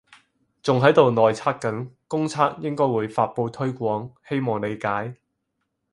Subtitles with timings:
[0.63, 5.15] 仲喺度內測緊，公測應該會發佈推廣，希望理解